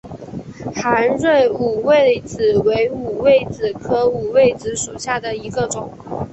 [0.81, 5.93] 合蕊五味子为五味子科五味子属下的一个种。